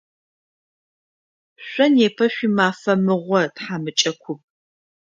Шъо 1.67 1.85
непэ 1.93 2.25
шъуимафэ 2.33 2.93
мыгъо, 3.05 3.41
тхьамыкӏэ 3.55 4.11
куп! 4.21 4.39